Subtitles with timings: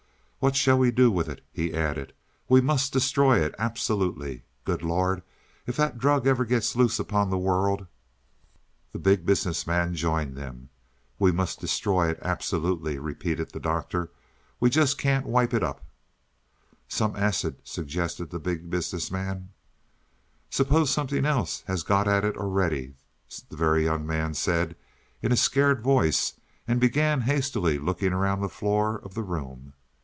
[0.43, 2.13] What shall we do with it?" he added.
[2.49, 4.41] "We must destroy it absolutely.
[4.65, 5.21] Good Lord,
[5.67, 7.85] if that drug ever gets loose upon the world"
[8.91, 10.69] The Big Business Man joined them.
[11.19, 14.09] "We must destroy it absolutely," repeated the Doctor.
[14.59, 15.85] "We can't just wipe it up."
[16.87, 19.49] "Some acid," suggested the Big Business Man.
[20.49, 22.95] "Suppose something else has got at it already,"
[23.49, 24.75] the Very Young Man said
[25.21, 26.33] in a scared voice,
[26.67, 29.73] and began hastily looking around the floor of the room.